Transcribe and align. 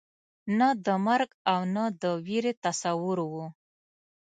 نه 0.59 0.69
د 0.85 0.87
مرګ 1.05 1.29
او 1.51 1.59
نه 1.75 1.85
د 2.01 2.03
وېرې 2.25 2.53
تصور 2.65 3.17
وو. 3.31 3.45